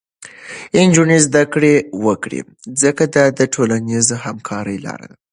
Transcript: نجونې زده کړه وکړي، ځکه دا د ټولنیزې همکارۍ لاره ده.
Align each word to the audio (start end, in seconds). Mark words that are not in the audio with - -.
نجونې 0.87 1.17
زده 1.27 1.43
کړه 1.53 1.73
وکړي، 2.05 2.39
ځکه 2.81 3.03
دا 3.15 3.25
د 3.39 3.41
ټولنیزې 3.53 4.15
همکارۍ 4.25 4.77
لاره 4.85 5.05
ده. 5.11 5.15